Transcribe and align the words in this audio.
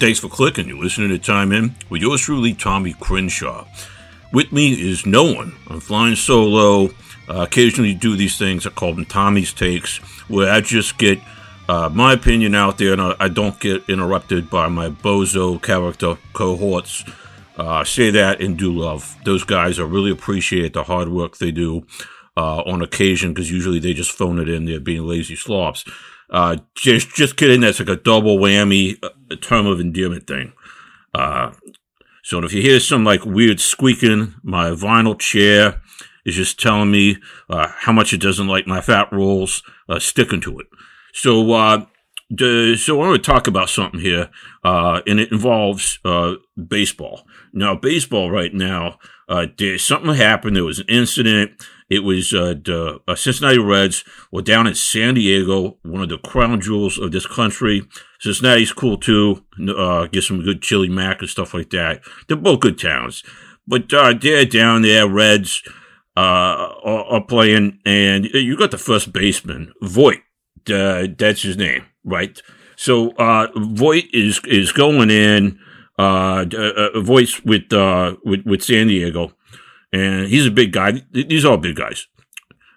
Thanks 0.00 0.18
for 0.18 0.28
clicking. 0.28 0.68
You're 0.68 0.82
listening 0.82 1.10
to 1.10 1.18
Time 1.18 1.52
In 1.52 1.76
with 1.88 2.02
yours 2.02 2.20
truly, 2.22 2.52
Tommy 2.52 2.94
Crenshaw. 2.94 3.64
With 4.32 4.52
me 4.52 4.72
is 4.72 5.06
no 5.06 5.32
one. 5.32 5.54
I'm 5.68 5.78
flying 5.78 6.16
solo. 6.16 6.90
Uh, 7.28 7.42
occasionally 7.42 7.94
do 7.94 8.16
these 8.16 8.36
things. 8.36 8.66
I 8.66 8.70
call 8.70 8.92
them 8.94 9.06
Tommy's 9.06 9.52
Takes, 9.52 9.98
where 10.28 10.52
I 10.52 10.60
just 10.60 10.98
get 10.98 11.20
uh, 11.68 11.88
my 11.90 12.12
opinion 12.12 12.54
out 12.56 12.76
there 12.76 12.92
and 12.92 13.00
I, 13.00 13.14
I, 13.20 13.28
don't 13.28 13.58
get 13.58 13.88
interrupted 13.88 14.50
by 14.50 14.68
my 14.68 14.90
bozo 14.90 15.62
character 15.62 16.18
cohorts. 16.34 17.04
Uh, 17.56 17.84
say 17.84 18.10
that 18.10 18.42
and 18.42 18.58
do 18.58 18.72
love. 18.72 19.16
Those 19.24 19.44
guys, 19.44 19.78
I 19.78 19.84
really 19.84 20.10
appreciate 20.10 20.74
the 20.74 20.82
hard 20.82 21.08
work 21.08 21.38
they 21.38 21.52
do 21.52 21.86
uh, 22.36 22.62
on 22.62 22.82
occasion 22.82 23.32
because 23.32 23.50
usually 23.50 23.78
they 23.78 23.94
just 23.94 24.10
phone 24.10 24.38
it 24.38 24.48
in. 24.48 24.66
They're 24.66 24.80
being 24.80 25.06
lazy 25.06 25.36
slobs. 25.36 25.84
Uh, 26.30 26.56
just, 26.74 27.14
just 27.14 27.36
kidding. 27.36 27.60
That's 27.60 27.78
like 27.78 27.88
a 27.88 27.96
double 27.96 28.38
whammy 28.38 28.98
uh, 29.02 29.36
term 29.40 29.66
of 29.66 29.80
endearment 29.80 30.26
thing. 30.26 30.52
Uh, 31.14 31.52
so 32.22 32.42
if 32.42 32.52
you 32.52 32.62
hear 32.62 32.80
some 32.80 33.04
like 33.04 33.24
weird 33.24 33.60
squeaking, 33.60 34.34
my 34.42 34.70
vinyl 34.70 35.18
chair 35.18 35.82
is 36.24 36.34
just 36.34 36.58
telling 36.58 36.90
me 36.90 37.18
uh, 37.50 37.68
how 37.80 37.92
much 37.92 38.12
it 38.12 38.20
doesn't 38.20 38.48
like 38.48 38.66
my 38.66 38.80
fat 38.80 39.12
rolls 39.12 39.62
uh, 39.88 39.98
sticking 39.98 40.40
to 40.40 40.58
it. 40.58 40.66
So, 41.12 41.86
so 42.30 42.94
I 42.94 43.06
want 43.06 43.22
to 43.22 43.30
talk 43.30 43.46
about 43.46 43.68
something 43.68 44.00
here, 44.00 44.30
uh, 44.64 45.00
and 45.06 45.20
it 45.20 45.30
involves 45.32 45.98
uh, 46.04 46.34
baseball. 46.68 47.26
Now, 47.52 47.74
baseball 47.74 48.30
right 48.30 48.52
now, 48.52 48.98
uh, 49.28 49.46
there's 49.56 49.84
something 49.84 50.14
happened. 50.14 50.56
There 50.56 50.64
was 50.64 50.80
an 50.80 50.86
incident. 50.88 51.52
It 51.88 52.00
was 52.00 52.32
uh, 52.32 52.54
the 52.64 53.00
uh, 53.06 53.14
Cincinnati 53.14 53.58
Reds 53.58 54.04
were 54.32 54.42
down 54.42 54.66
in 54.66 54.74
San 54.74 55.14
Diego, 55.14 55.78
one 55.82 56.02
of 56.02 56.08
the 56.08 56.18
crown 56.18 56.60
jewels 56.60 56.98
of 56.98 57.12
this 57.12 57.26
country. 57.26 57.86
Cincinnati's 58.20 58.72
cool 58.72 58.96
too. 58.96 59.44
Uh, 59.68 60.06
get 60.06 60.22
some 60.22 60.42
good 60.42 60.62
chili 60.62 60.88
mac 60.88 61.20
and 61.20 61.28
stuff 61.28 61.54
like 61.54 61.70
that. 61.70 62.02
They're 62.26 62.36
both 62.36 62.60
good 62.60 62.78
towns, 62.78 63.22
but 63.66 63.88
they're 63.88 64.44
down 64.44 64.82
there. 64.82 65.08
Reds 65.08 65.62
uh, 66.16 66.20
are, 66.20 67.04
are, 67.04 67.24
playing, 67.24 67.80
and 67.84 68.24
you 68.26 68.56
got 68.56 68.70
the 68.70 68.78
first 68.78 69.12
baseman 69.12 69.72
Voit. 69.82 70.20
Uh, 70.70 71.06
that's 71.18 71.42
his 71.42 71.56
name, 71.56 71.84
right? 72.04 72.40
So 72.76 73.10
uh, 73.12 73.48
Voit 73.56 74.04
is 74.12 74.40
is 74.46 74.72
going 74.72 75.10
in. 75.10 75.58
Uh, 75.96 76.44
uh, 76.58 77.00
Voit 77.00 77.44
with 77.44 77.72
uh, 77.72 78.16
with 78.24 78.44
with 78.44 78.62
San 78.62 78.88
Diego 78.88 79.32
and 79.94 80.26
he's 80.26 80.46
a 80.46 80.50
big 80.50 80.72
guy. 80.72 81.02
These 81.12 81.44
are 81.44 81.52
all 81.52 81.56
big 81.56 81.76
guys. 81.76 82.08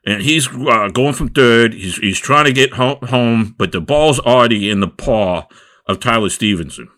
And 0.05 0.21
he's 0.21 0.47
uh, 0.47 0.89
going 0.89 1.13
from 1.13 1.29
third. 1.29 1.73
He's, 1.73 1.97
he's 1.97 2.19
trying 2.19 2.45
to 2.45 2.53
get 2.53 2.73
home, 2.73 3.55
but 3.57 3.71
the 3.71 3.81
ball's 3.81 4.19
already 4.19 4.69
in 4.69 4.79
the 4.81 4.87
paw 4.87 5.47
of 5.87 5.99
Tyler 5.99 6.29
Stephenson, 6.29 6.89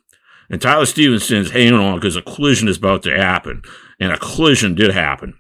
And 0.50 0.62
Tyler 0.62 0.86
Stephenson's 0.86 1.52
hanging 1.52 1.74
on 1.74 1.96
because 1.96 2.18
a 2.18 2.22
collision 2.22 2.68
is 2.68 2.78
about 2.78 3.02
to 3.04 3.16
happen. 3.16 3.62
And 4.00 4.12
a 4.12 4.18
collision 4.18 4.76
did 4.76 4.92
happen. 4.92 5.36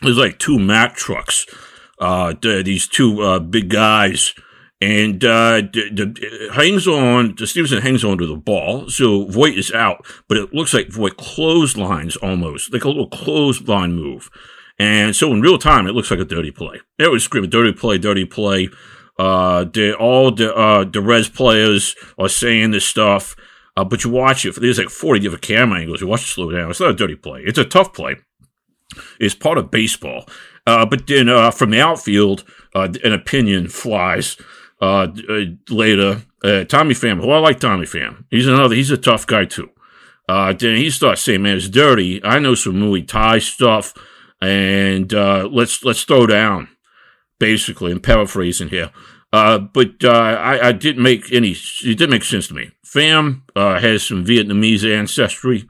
There's 0.00 0.18
like 0.18 0.38
two 0.38 0.58
Mack 0.58 0.94
trucks. 0.94 1.46
Uh, 1.98 2.34
these 2.40 2.88
two 2.88 3.20
uh, 3.20 3.38
big 3.38 3.68
guys 3.68 4.34
and 4.80 5.24
uh, 5.24 5.62
hangs 6.52 6.86
on. 6.86 7.34
The 7.36 7.46
Stephenson 7.46 7.82
hangs 7.82 8.04
on 8.04 8.18
to 8.18 8.26
the 8.26 8.36
ball, 8.36 8.88
so 8.88 9.26
Voit 9.26 9.56
is 9.56 9.72
out, 9.72 10.06
but 10.28 10.36
it 10.36 10.52
looks 10.52 10.74
like 10.74 10.88
Voit 10.88 11.16
clotheslines 11.16 12.16
almost, 12.16 12.72
like 12.72 12.84
a 12.84 12.88
little 12.88 13.08
clothesline 13.08 13.94
move. 13.94 14.30
And 14.78 15.16
so 15.16 15.32
in 15.32 15.40
real 15.40 15.58
time, 15.58 15.86
it 15.86 15.92
looks 15.92 16.10
like 16.10 16.20
a 16.20 16.24
dirty 16.24 16.50
play. 16.50 16.80
Was 16.98 17.24
screaming 17.24 17.50
dirty 17.50 17.72
play, 17.72 17.96
dirty 17.98 18.26
play. 18.26 18.68
Uh, 19.18 19.64
the, 19.64 19.96
all 19.96 20.30
the 20.30 20.54
uh, 20.54 20.84
the 20.84 21.00
Reds 21.00 21.30
players 21.30 21.96
are 22.18 22.28
saying 22.28 22.72
this 22.72 22.84
stuff, 22.84 23.34
uh, 23.76 23.84
but 23.84 24.04
you 24.04 24.10
watch 24.10 24.44
it. 24.44 24.54
There's 24.60 24.78
like 24.78 24.90
40 24.90 25.20
different 25.20 25.42
camera 25.42 25.80
angles. 25.80 26.02
You 26.02 26.06
watch 26.06 26.22
it 26.22 26.26
slow 26.26 26.50
down. 26.50 26.70
It's 26.70 26.80
not 26.80 26.90
a 26.90 26.94
dirty 26.94 27.14
play. 27.14 27.42
It's 27.46 27.58
a 27.58 27.64
tough 27.64 27.94
play. 27.94 28.16
It's 29.18 29.34
part 29.34 29.56
of 29.56 29.70
baseball. 29.70 30.26
Uh, 30.66 30.84
but 30.84 31.06
then 31.06 31.28
uh, 31.28 31.50
from 31.50 31.70
the 31.70 31.80
outfield, 31.80 32.44
uh, 32.74 32.88
an 33.02 33.12
opinion 33.12 33.68
flies 33.68 34.36
uh, 34.80 35.08
uh, 35.28 35.40
later. 35.68 36.22
Uh, 36.44 36.64
Tommy 36.64 36.94
Pham, 36.94 37.20
who 37.20 37.30
I 37.30 37.38
like 37.38 37.58
Tommy 37.58 37.86
Pham. 37.86 38.24
He's 38.30 38.46
another, 38.46 38.74
he's 38.74 38.90
a 38.90 38.96
tough 38.96 39.26
guy 39.26 39.46
too. 39.46 39.70
Uh, 40.28 40.52
then 40.52 40.76
he 40.76 40.90
starts 40.90 41.22
saying, 41.22 41.42
man, 41.42 41.56
it's 41.56 41.68
dirty. 41.68 42.22
I 42.24 42.38
know 42.38 42.54
some 42.54 42.74
Muay 42.74 43.06
Thai 43.06 43.38
stuff 43.38 43.94
and, 44.40 45.12
uh, 45.12 45.48
let's, 45.50 45.82
let's 45.84 46.04
throw 46.04 46.26
down 46.26 46.68
basically. 47.38 47.92
I'm 47.92 48.00
paraphrasing 48.00 48.68
here. 48.68 48.90
Uh, 49.32 49.58
but, 49.58 50.04
uh, 50.04 50.10
I, 50.10 50.68
I 50.68 50.72
didn't 50.72 51.02
make 51.02 51.32
any, 51.32 51.52
it 51.52 51.98
didn't 51.98 52.10
make 52.10 52.24
sense 52.24 52.48
to 52.48 52.54
me. 52.54 52.70
Pham, 52.84 53.42
uh, 53.56 53.80
has 53.80 54.04
some 54.04 54.24
Vietnamese 54.24 54.84
ancestry. 54.84 55.68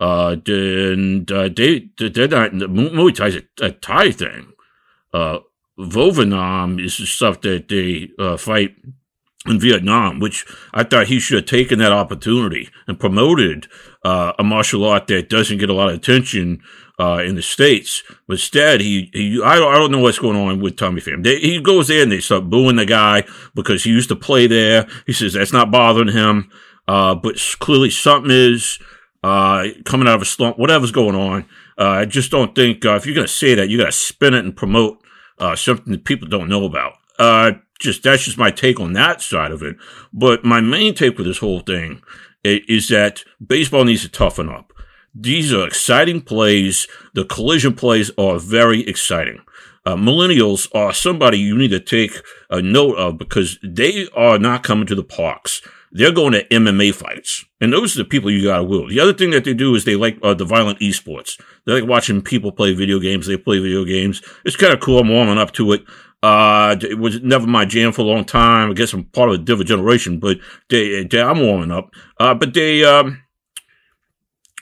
Uh, 0.00 0.36
and, 0.46 1.30
uh, 1.32 1.48
they, 1.48 1.88
they're 1.98 2.28
not, 2.28 2.52
Muay 2.52 3.14
Thai's 3.14 3.36
a, 3.36 3.66
a 3.66 3.70
Thai 3.72 4.10
thing. 4.10 4.52
Vovinam 5.78 6.82
is 6.82 6.98
the 6.98 7.06
stuff 7.06 7.40
that 7.42 7.68
they 7.68 8.10
uh, 8.18 8.36
fight 8.36 8.74
in 9.46 9.60
Vietnam, 9.60 10.18
which 10.18 10.44
I 10.74 10.82
thought 10.84 11.06
he 11.06 11.20
should 11.20 11.36
have 11.36 11.46
taken 11.46 11.78
that 11.78 11.92
opportunity 11.92 12.68
and 12.86 12.98
promoted 12.98 13.68
uh, 14.04 14.32
a 14.38 14.44
martial 14.44 14.84
art 14.84 15.06
that 15.06 15.28
doesn't 15.28 15.58
get 15.58 15.70
a 15.70 15.74
lot 15.74 15.88
of 15.88 15.94
attention 15.94 16.60
uh, 16.98 17.22
in 17.24 17.36
the 17.36 17.42
states. 17.42 18.02
But 18.26 18.34
instead, 18.34 18.80
he, 18.80 19.10
he 19.12 19.40
I, 19.42 19.54
I 19.54 19.78
don't 19.78 19.92
know 19.92 20.00
what's 20.00 20.18
going 20.18 20.36
on 20.36 20.60
with 20.60 20.76
Tommy 20.76 21.00
Pham. 21.00 21.22
They, 21.22 21.38
he 21.38 21.60
goes 21.60 21.88
there 21.88 22.02
and 22.02 22.10
they 22.10 22.20
start 22.20 22.50
booing 22.50 22.76
the 22.76 22.86
guy 22.86 23.24
because 23.54 23.84
he 23.84 23.90
used 23.90 24.08
to 24.08 24.16
play 24.16 24.46
there. 24.46 24.86
He 25.06 25.12
says 25.12 25.34
that's 25.34 25.52
not 25.52 25.70
bothering 25.70 26.12
him, 26.12 26.50
uh, 26.88 27.14
but 27.14 27.36
clearly 27.60 27.90
something 27.90 28.32
is 28.32 28.78
uh, 29.22 29.66
coming 29.84 30.08
out 30.08 30.16
of 30.16 30.22
a 30.22 30.26
slump. 30.26 30.58
Whatever's 30.58 30.92
going 30.92 31.14
on, 31.14 31.44
uh, 31.78 31.88
I 31.88 32.04
just 32.04 32.30
don't 32.30 32.54
think 32.54 32.84
uh, 32.84 32.96
if 32.96 33.06
you're 33.06 33.14
going 33.14 33.26
to 33.26 33.32
say 33.32 33.54
that, 33.54 33.68
you 33.68 33.78
got 33.78 33.86
to 33.86 33.92
spin 33.92 34.34
it 34.34 34.44
and 34.44 34.56
promote 34.56 35.00
uh, 35.40 35.56
something 35.56 35.92
that 35.92 36.04
people 36.04 36.28
don't 36.28 36.48
know 36.48 36.64
about. 36.64 36.94
Uh, 37.18 37.52
just 37.78 38.02
that's 38.02 38.24
just 38.24 38.38
my 38.38 38.50
take 38.50 38.80
on 38.80 38.92
that 38.94 39.20
side 39.20 39.52
of 39.52 39.62
it. 39.62 39.76
But 40.12 40.44
my 40.44 40.60
main 40.60 40.94
take 40.94 41.16
with 41.16 41.26
this 41.26 41.38
whole 41.38 41.60
thing 41.60 42.02
is 42.44 42.88
that 42.88 43.24
baseball 43.44 43.84
needs 43.84 44.02
to 44.02 44.08
toughen 44.08 44.48
up. 44.48 44.72
These 45.14 45.52
are 45.52 45.66
exciting 45.66 46.20
plays. 46.20 46.86
The 47.14 47.24
collision 47.24 47.74
plays 47.74 48.10
are 48.18 48.38
very 48.38 48.86
exciting. 48.86 49.42
Uh, 49.88 49.96
millennials 49.96 50.68
are 50.74 50.92
somebody 50.92 51.38
you 51.38 51.56
need 51.56 51.70
to 51.70 51.80
take 51.80 52.12
a 52.50 52.60
note 52.60 52.94
of 52.96 53.16
because 53.16 53.58
they 53.62 54.06
are 54.14 54.38
not 54.38 54.62
coming 54.62 54.86
to 54.86 54.94
the 54.94 55.02
parks. 55.02 55.62
They're 55.92 56.12
going 56.12 56.32
to 56.34 56.46
MMA 56.48 56.94
fights. 56.94 57.46
And 57.58 57.72
those 57.72 57.96
are 57.96 58.02
the 58.02 58.08
people 58.08 58.30
you 58.30 58.44
gotta 58.44 58.62
will. 58.62 58.86
The 58.86 59.00
other 59.00 59.14
thing 59.14 59.30
that 59.30 59.44
they 59.44 59.54
do 59.54 59.74
is 59.74 59.86
they 59.86 59.96
like 59.96 60.18
uh, 60.22 60.34
the 60.34 60.44
violent 60.44 60.78
esports. 60.80 61.40
They 61.64 61.80
like 61.80 61.88
watching 61.88 62.20
people 62.20 62.52
play 62.52 62.74
video 62.74 62.98
games. 62.98 63.26
They 63.26 63.38
play 63.38 63.60
video 63.60 63.82
games. 63.86 64.20
It's 64.44 64.56
kind 64.56 64.74
of 64.74 64.80
cool. 64.80 64.98
I'm 64.98 65.08
warming 65.08 65.38
up 65.38 65.52
to 65.52 65.72
it. 65.72 65.84
Uh, 66.22 66.76
it 66.82 66.98
was 66.98 67.22
never 67.22 67.46
my 67.46 67.64
jam 67.64 67.92
for 67.92 68.02
a 68.02 68.04
long 68.04 68.26
time. 68.26 68.70
I 68.70 68.74
guess 68.74 68.92
I'm 68.92 69.04
part 69.04 69.30
of 69.30 69.36
a 69.36 69.38
different 69.38 69.68
generation, 69.68 70.20
but 70.20 70.36
they, 70.68 71.04
they 71.04 71.22
I'm 71.22 71.40
warming 71.40 71.70
up. 71.70 71.94
Uh, 72.20 72.34
but 72.34 72.52
they, 72.52 72.84
um, 72.84 73.22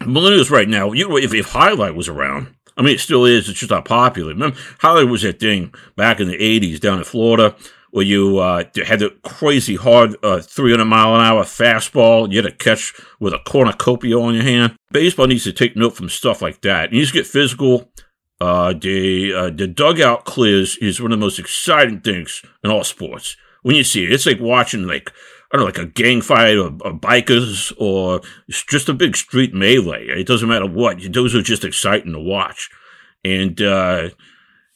millennials 0.03 0.53
right 0.53 0.69
now, 0.69 0.92
you 0.92 1.16
if, 1.16 1.34
if 1.34 1.53
Jai 1.53 1.72
alai 1.72 1.92
was 1.92 2.09
around, 2.09 2.54
I 2.76 2.82
mean, 2.82 2.94
it 2.94 3.00
still 3.00 3.25
is. 3.25 3.48
It's 3.48 3.60
just 3.60 3.70
not 3.70 3.84
popular. 3.84 4.32
Remember, 4.32 4.56
Jai 4.56 4.88
alai 4.88 5.10
was 5.10 5.22
that 5.22 5.41
thing 5.41 5.72
back 5.97 6.20
in 6.20 6.28
the 6.28 6.37
80s 6.37 6.81
down 6.81 6.98
in 6.98 7.04
Florida 7.04 7.56
where 7.97 8.04
you 8.04 8.38
uh, 8.38 8.62
had 8.84 8.98
the 8.98 9.09
crazy 9.22 9.75
hard 9.75 10.16
uh, 10.22 10.41
300 10.41 10.84
mile 10.84 11.15
an 11.15 11.22
hour 11.22 11.44
fastball. 11.44 12.31
You 12.31 12.42
had 12.42 12.50
to 12.50 12.53
catch 12.53 12.92
with 13.20 13.32
a 13.32 13.38
cornucopia 13.38 14.19
on 14.19 14.34
your 14.34 14.42
hand. 14.42 14.76
Baseball 14.91 15.26
needs 15.26 15.44
to 15.44 15.53
take 15.54 15.76
note 15.76 15.97
from 15.97 16.10
stuff 16.10 16.42
like 16.42 16.60
that. 16.60 16.86
It 16.86 16.92
needs 16.92 17.12
to 17.12 17.19
get 17.19 17.26
physical. 17.26 17.91
Uh, 18.38 18.75
the 18.75 19.32
uh, 19.32 19.48
the 19.48 19.66
dugout 19.66 20.26
clears 20.26 20.76
is 20.76 21.00
one 21.00 21.10
of 21.10 21.19
the 21.19 21.25
most 21.25 21.38
exciting 21.38 22.00
things 22.00 22.42
in 22.62 22.70
all 22.70 22.84
sports. 22.84 23.34
When 23.62 23.76
you 23.76 23.84
see 23.84 24.04
it, 24.04 24.12
it's 24.12 24.27
like 24.27 24.41
watching 24.41 24.86
like 24.86 25.10
I 25.53 25.57
don't 25.57 25.60
know, 25.60 25.66
like 25.66 25.78
a 25.78 25.87
gang 25.87 26.22
fight 26.22 26.57
or, 26.57 26.66
or 26.81 26.98
bikers 26.98 27.72
or 27.78 28.21
just 28.48 28.89
a 28.89 28.95
big 28.95 29.16
street 29.16 29.54
melee. 29.54 30.07
It 30.09 30.27
doesn't 30.27 30.48
matter 30.48 30.66
what. 30.66 30.98
Those 31.13 31.34
are 31.34 31.43
just 31.43 31.65
exciting 31.65 32.13
to 32.13 32.21
watch. 32.21 32.69
And 33.25 33.60
uh, 33.63 34.10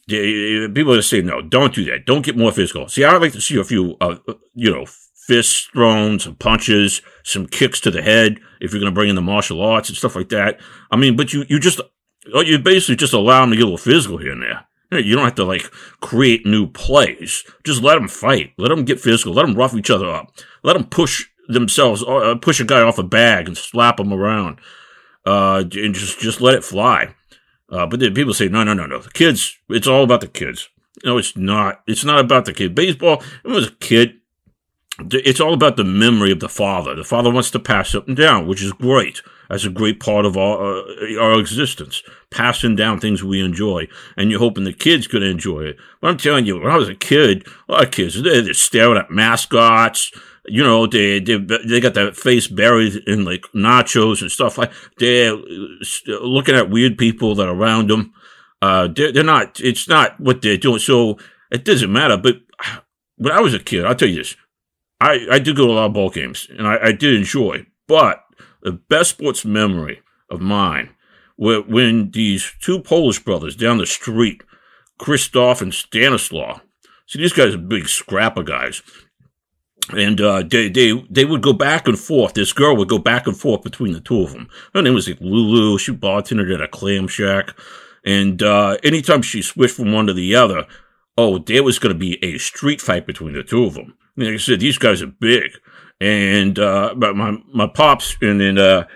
people 0.08 0.94
are 0.94 1.02
saying, 1.02 1.26
no, 1.26 1.42
don't 1.42 1.74
do 1.74 1.84
that. 1.86 2.06
Don't 2.06 2.24
get 2.24 2.36
more 2.36 2.52
physical. 2.52 2.88
See, 2.88 3.04
I'd 3.04 3.20
like 3.20 3.32
to 3.32 3.40
see 3.40 3.58
a 3.58 3.64
few, 3.64 3.96
uh, 4.00 4.16
you 4.54 4.70
know, 4.70 4.86
fists 5.26 5.68
thrown, 5.72 6.18
some 6.18 6.36
punches, 6.36 7.02
some 7.24 7.46
kicks 7.46 7.80
to 7.80 7.90
the 7.90 8.02
head 8.02 8.38
if 8.60 8.72
you're 8.72 8.80
going 8.80 8.92
to 8.92 8.94
bring 8.94 9.08
in 9.08 9.16
the 9.16 9.22
martial 9.22 9.62
arts 9.62 9.88
and 9.88 9.98
stuff 9.98 10.16
like 10.16 10.28
that. 10.30 10.60
I 10.90 10.96
mean, 10.96 11.16
but 11.16 11.32
you, 11.32 11.44
you 11.48 11.58
just, 11.58 11.80
you 12.26 12.58
basically 12.58 12.96
just 12.96 13.12
allow 13.12 13.40
them 13.40 13.50
to 13.50 13.56
get 13.56 13.62
a 13.62 13.66
little 13.66 13.78
physical 13.78 14.18
here 14.18 14.32
and 14.32 14.42
there. 14.42 14.66
You 14.92 15.14
don't 15.14 15.24
have 15.24 15.36
to 15.36 15.44
like 15.44 15.70
create 16.00 16.44
new 16.44 16.66
plays. 16.66 17.44
Just 17.64 17.82
let 17.82 17.94
them 17.94 18.08
fight. 18.08 18.52
Let 18.58 18.68
them 18.68 18.84
get 18.84 19.00
physical. 19.00 19.32
Let 19.32 19.46
them 19.46 19.54
rough 19.54 19.74
each 19.74 19.90
other 19.90 20.10
up. 20.10 20.32
Let 20.64 20.72
them 20.72 20.84
push 20.84 21.26
themselves, 21.48 22.02
uh, 22.02 22.36
push 22.40 22.60
a 22.60 22.64
guy 22.64 22.80
off 22.80 22.98
a 22.98 23.02
bag 23.02 23.46
and 23.48 23.56
slap 23.56 23.98
them 23.98 24.12
around. 24.12 24.58
Uh, 25.24 25.64
and 25.74 25.94
just, 25.94 26.18
just 26.18 26.40
let 26.40 26.54
it 26.54 26.64
fly. 26.64 27.14
Uh, 27.68 27.86
but 27.86 28.00
then 28.00 28.14
people 28.14 28.34
say, 28.34 28.48
no, 28.48 28.64
no, 28.64 28.74
no, 28.74 28.86
no. 28.86 28.98
The 28.98 29.10
kids, 29.10 29.58
it's 29.68 29.86
all 29.86 30.02
about 30.02 30.22
the 30.22 30.28
kids. 30.28 30.68
No, 31.04 31.18
it's 31.18 31.36
not. 31.36 31.82
It's 31.86 32.04
not 32.04 32.18
about 32.18 32.44
the 32.44 32.52
kid. 32.52 32.74
Baseball, 32.74 33.22
it 33.44 33.48
was 33.48 33.68
a 33.68 33.72
kid. 33.72 34.16
it's 34.98 35.40
all 35.40 35.54
about 35.54 35.76
the 35.76 35.84
memory 35.84 36.32
of 36.32 36.40
the 36.40 36.48
father. 36.48 36.94
The 36.94 37.04
father 37.04 37.30
wants 37.30 37.50
to 37.52 37.58
pass 37.58 37.90
something 37.90 38.14
down, 38.14 38.46
which 38.46 38.62
is 38.62 38.72
great. 38.72 39.22
That's 39.50 39.64
a 39.64 39.70
great 39.70 39.98
part 39.98 40.24
of 40.24 40.36
our 40.36 40.78
uh, 40.78 41.20
our 41.20 41.40
existence, 41.40 42.04
passing 42.30 42.76
down 42.76 43.00
things 43.00 43.24
we 43.24 43.44
enjoy, 43.44 43.88
and 44.16 44.30
you're 44.30 44.38
hoping 44.38 44.62
the 44.62 44.72
kids 44.72 45.08
could 45.08 45.24
enjoy 45.24 45.62
it. 45.62 45.76
But 46.00 46.08
I'm 46.08 46.16
telling 46.18 46.46
you, 46.46 46.60
when 46.60 46.70
I 46.70 46.76
was 46.76 46.88
a 46.88 46.94
kid, 46.94 47.46
of 47.68 47.90
kids 47.90 48.22
they're, 48.22 48.42
they're 48.42 48.54
staring 48.54 48.96
at 48.96 49.10
mascots. 49.10 50.12
You 50.46 50.62
know, 50.62 50.86
they 50.86 51.18
they 51.18 51.36
they 51.36 51.80
got 51.80 51.94
their 51.94 52.12
face 52.12 52.46
buried 52.46 53.02
in 53.08 53.24
like 53.24 53.42
nachos 53.54 54.22
and 54.22 54.30
stuff 54.30 54.56
like. 54.56 54.72
They're 54.98 55.34
looking 56.06 56.54
at 56.54 56.70
weird 56.70 56.96
people 56.96 57.34
that 57.34 57.48
are 57.48 57.54
around 57.54 57.90
them. 57.90 58.14
Uh, 58.62 58.88
they're, 58.88 59.10
they're 59.12 59.24
not. 59.24 59.60
It's 59.60 59.88
not 59.88 60.18
what 60.20 60.42
they're 60.42 60.56
doing. 60.56 60.78
So 60.78 61.18
it 61.50 61.64
doesn't 61.64 61.92
matter. 61.92 62.16
But 62.16 62.40
when 63.16 63.32
I 63.32 63.40
was 63.40 63.52
a 63.52 63.58
kid, 63.58 63.84
I'll 63.84 63.96
tell 63.96 64.08
you 64.08 64.16
this 64.16 64.36
I, 65.00 65.26
I 65.30 65.38
did 65.38 65.56
go 65.56 65.66
to 65.66 65.72
a 65.72 65.74
lot 65.74 65.86
of 65.86 65.92
ball 65.92 66.10
games 66.10 66.46
and 66.56 66.66
I, 66.66 66.78
I 66.84 66.92
did 66.92 67.14
enjoy, 67.14 67.66
but 67.88 68.22
the 68.62 68.72
best 68.72 69.10
sports 69.10 69.44
memory 69.44 70.02
of 70.30 70.40
mine 70.40 70.90
were 71.36 71.62
when 71.62 72.10
these 72.10 72.52
two 72.60 72.80
Polish 72.80 73.18
brothers 73.18 73.56
down 73.56 73.78
the 73.78 73.86
street, 73.86 74.42
Christoph 74.98 75.62
and 75.62 75.72
Stanislaw, 75.72 76.60
see, 77.06 77.18
these 77.18 77.32
guys 77.32 77.54
are 77.54 77.58
big 77.58 77.88
scrapper 77.88 78.42
guys. 78.42 78.82
And 79.92 80.20
uh, 80.20 80.42
they, 80.42 80.68
they 80.68 81.04
they 81.10 81.24
would 81.24 81.42
go 81.42 81.52
back 81.52 81.88
and 81.88 81.98
forth. 81.98 82.34
This 82.34 82.52
girl 82.52 82.76
would 82.76 82.88
go 82.88 82.98
back 82.98 83.26
and 83.26 83.36
forth 83.36 83.62
between 83.62 83.92
the 83.92 84.00
two 84.00 84.22
of 84.22 84.32
them. 84.32 84.48
Her 84.72 84.82
name 84.82 84.94
was 84.94 85.08
like 85.08 85.20
Lulu. 85.20 85.78
She 85.78 85.92
bartended 85.92 86.54
at 86.54 86.60
a 86.60 86.68
clam 86.68 87.08
shack. 87.08 87.58
And 88.04 88.42
uh, 88.42 88.76
anytime 88.84 89.22
she 89.22 89.42
switched 89.42 89.74
from 89.74 89.92
one 89.92 90.06
to 90.06 90.12
the 90.12 90.36
other, 90.36 90.66
oh, 91.18 91.38
there 91.38 91.64
was 91.64 91.78
going 91.78 91.92
to 91.92 91.98
be 91.98 92.22
a 92.22 92.38
street 92.38 92.80
fight 92.80 93.06
between 93.06 93.32
the 93.32 93.42
two 93.42 93.64
of 93.64 93.74
them. 93.74 93.96
Like 94.16 94.34
I 94.34 94.36
said, 94.36 94.60
these 94.60 94.78
guys 94.78 95.02
are 95.02 95.06
big, 95.06 95.50
and 96.00 96.58
uh, 96.58 96.94
but 96.96 97.16
my 97.16 97.36
my 97.52 97.66
pops 97.66 98.16
and 98.22 98.40
then 98.40 98.58
uh, 98.58 98.86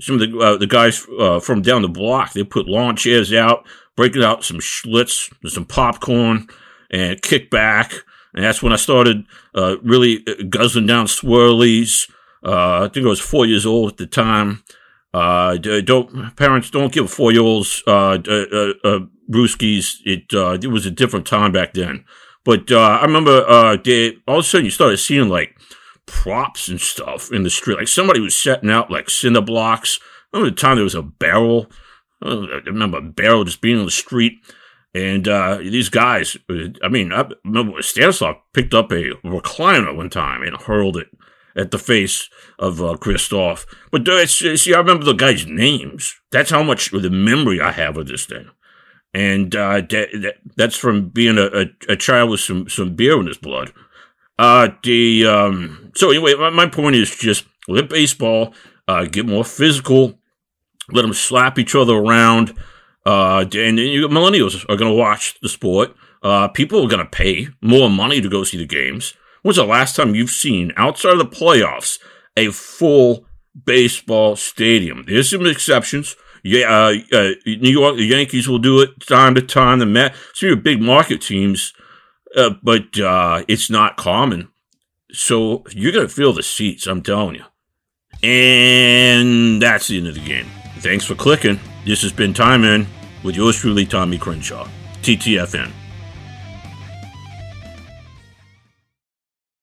some 0.00 0.20
of 0.20 0.20
the 0.20 0.38
uh, 0.38 0.56
the 0.56 0.66
guys 0.66 1.06
uh, 1.18 1.40
from 1.40 1.62
down 1.62 1.82
the 1.82 1.88
block 1.88 2.32
they 2.32 2.44
put 2.44 2.66
lawn 2.66 2.96
chairs 2.96 3.32
out, 3.32 3.66
breaking 3.96 4.24
out 4.24 4.44
some 4.44 4.58
Schlitz, 4.58 5.32
some 5.48 5.64
popcorn, 5.64 6.48
and 6.90 7.20
kick 7.22 7.50
back, 7.50 7.92
and 8.34 8.44
that's 8.44 8.62
when 8.62 8.72
I 8.72 8.76
started 8.76 9.24
uh, 9.54 9.76
really 9.82 10.22
uh, 10.26 10.44
guzzling 10.48 10.86
down 10.86 11.06
swirlies. 11.06 12.10
I 12.46 12.88
think 12.88 13.06
I 13.06 13.08
was 13.08 13.20
four 13.20 13.46
years 13.46 13.64
old 13.64 13.92
at 13.92 13.96
the 13.96 14.06
time. 14.06 14.62
don't 15.12 16.36
parents 16.36 16.70
don't 16.70 16.92
give 16.92 17.10
four 17.10 17.32
year 17.32 17.42
olds 17.42 17.82
brewskis. 17.86 19.96
It 20.04 20.32
it 20.62 20.68
was 20.68 20.84
a 20.84 20.90
different 20.90 21.26
time 21.26 21.52
back 21.52 21.74
then. 21.74 22.04
But 22.44 22.70
uh, 22.70 22.98
I 23.00 23.04
remember 23.04 23.44
uh, 23.48 23.76
they, 23.82 24.18
all 24.28 24.38
of 24.38 24.44
a 24.44 24.46
sudden 24.46 24.66
you 24.66 24.70
started 24.70 24.98
seeing 24.98 25.28
like 25.28 25.56
props 26.06 26.68
and 26.68 26.80
stuff 26.80 27.32
in 27.32 27.42
the 27.42 27.50
street. 27.50 27.78
Like 27.78 27.88
somebody 27.88 28.20
was 28.20 28.36
setting 28.36 28.70
out 28.70 28.90
like 28.90 29.10
cinder 29.10 29.40
blocks. 29.40 29.98
I 30.32 30.38
remember 30.38 30.54
the 30.54 30.60
time 30.60 30.76
there 30.76 30.84
was 30.84 30.94
a 30.94 31.02
barrel. 31.02 31.70
I 32.22 32.60
remember 32.66 32.98
a 32.98 33.02
barrel 33.02 33.44
just 33.44 33.60
being 33.60 33.78
on 33.78 33.84
the 33.84 33.90
street. 33.90 34.34
And 34.94 35.26
uh, 35.26 35.58
these 35.58 35.88
guys, 35.88 36.36
I 36.82 36.88
mean, 36.88 37.12
I 37.12 37.28
remember 37.44 37.82
Stanislav 37.82 38.36
picked 38.52 38.74
up 38.74 38.92
a 38.92 39.10
recliner 39.24 39.94
one 39.94 40.10
time 40.10 40.42
and 40.42 40.56
hurled 40.56 40.96
it 40.96 41.08
at 41.56 41.72
the 41.72 41.78
face 41.78 42.28
of 42.58 42.80
uh, 42.80 42.96
Christoph. 42.96 43.66
But 43.90 44.08
uh, 44.08 44.26
see, 44.26 44.74
I 44.74 44.78
remember 44.78 45.04
the 45.04 45.12
guys' 45.12 45.46
names. 45.46 46.14
That's 46.30 46.50
how 46.50 46.62
much 46.62 46.92
of 46.92 47.02
the 47.02 47.10
memory 47.10 47.60
I 47.60 47.72
have 47.72 47.96
of 47.96 48.06
this 48.06 48.24
thing 48.24 48.50
and 49.14 49.54
uh, 49.54 49.80
that, 49.80 50.08
that, 50.22 50.34
that's 50.56 50.76
from 50.76 51.08
being 51.08 51.38
a, 51.38 51.46
a, 51.46 51.92
a, 51.92 51.96
child 51.96 52.30
with 52.30 52.40
some, 52.40 52.68
some 52.68 52.96
beer 52.96 53.18
in 53.20 53.28
his 53.28 53.38
blood. 53.38 53.72
Uh, 54.38 54.68
the 54.82 55.26
um, 55.26 55.92
so 55.94 56.10
anyway, 56.10 56.34
my, 56.34 56.50
my 56.50 56.66
point 56.66 56.96
is 56.96 57.14
just 57.14 57.44
let 57.68 57.88
baseball 57.88 58.52
uh, 58.88 59.04
get 59.04 59.26
more 59.26 59.44
physical, 59.44 60.18
let 60.90 61.02
them 61.02 61.14
slap 61.14 61.58
each 61.58 61.74
other 61.74 61.94
around, 61.94 62.50
uh, 63.06 63.40
and, 63.40 63.52
and 63.52 63.78
millennials 63.78 64.64
are 64.68 64.76
going 64.76 64.90
to 64.90 64.98
watch 64.98 65.38
the 65.40 65.48
sport. 65.48 65.94
Uh, 66.22 66.48
people 66.48 66.84
are 66.84 66.88
going 66.88 67.04
to 67.04 67.10
pay 67.10 67.48
more 67.60 67.90
money 67.90 68.20
to 68.20 68.28
go 68.28 68.44
see 68.44 68.56
the 68.56 68.66
games. 68.66 69.14
When's 69.42 69.56
the 69.56 69.64
last 69.64 69.94
time 69.94 70.14
you've 70.14 70.30
seen 70.30 70.72
outside 70.76 71.12
of 71.12 71.18
the 71.18 71.26
playoffs 71.26 71.98
a 72.36 72.50
full 72.50 73.26
baseball 73.66 74.34
stadium? 74.36 75.04
There's 75.06 75.30
some 75.30 75.46
exceptions 75.46 76.16
yeah, 76.44 76.66
uh, 76.68 76.94
uh, 77.16 77.30
New 77.46 77.70
York, 77.70 77.96
the 77.96 78.04
Yankees 78.04 78.46
will 78.46 78.58
do 78.58 78.80
it 78.80 79.00
time 79.00 79.34
to 79.34 79.40
time. 79.40 79.78
The 79.78 79.86
Mets, 79.86 80.18
some 80.34 80.48
of 80.48 80.50
your 80.50 80.56
big 80.56 80.80
market 80.80 81.22
teams, 81.22 81.72
uh, 82.36 82.54
but 82.62 82.98
uh, 82.98 83.44
it's 83.48 83.70
not 83.70 83.96
common. 83.96 84.48
So 85.12 85.64
you're 85.70 85.92
gonna 85.92 86.08
fill 86.08 86.32
the 86.32 86.42
seats. 86.42 86.86
I'm 86.86 87.02
telling 87.02 87.36
you. 87.36 87.44
And 88.22 89.60
that's 89.60 89.88
the 89.88 89.98
end 89.98 90.08
of 90.08 90.14
the 90.14 90.24
game. 90.24 90.46
Thanks 90.78 91.04
for 91.04 91.14
clicking. 91.14 91.60
This 91.84 92.02
has 92.02 92.12
been 92.12 92.32
Time 92.32 92.64
In 92.64 92.86
with 93.22 93.36
yours 93.36 93.58
truly, 93.58 93.86
Tommy 93.86 94.18
Crenshaw, 94.18 94.66
TTFN. 95.02 95.70